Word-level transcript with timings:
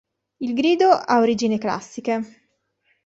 Il 0.39 0.55
grido 0.55 0.89
ha 0.89 1.19
origini 1.19 1.59
classiche. 1.59 2.39